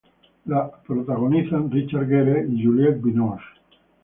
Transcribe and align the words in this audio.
La 0.53 0.61
protagonizan 0.87 1.69
Richard 1.71 2.07
Gere, 2.09 2.47
Juliette 2.49 3.03
Binoche. 3.03 3.45